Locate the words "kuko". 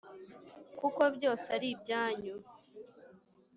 0.79-1.01